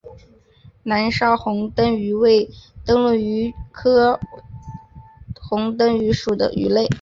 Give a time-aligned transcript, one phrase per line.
[0.81, 2.49] 南沙虹灯鱼为
[2.83, 4.19] 灯笼鱼科
[5.39, 6.89] 虹灯鱼属的鱼类。